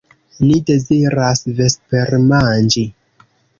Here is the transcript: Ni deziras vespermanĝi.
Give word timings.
Ni 0.45 0.55
deziras 0.69 1.45
vespermanĝi. 1.61 2.89